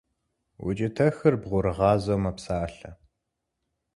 [0.65, 2.91] Укӏытэхыр бгъурыгъазэу мэпсалъэ.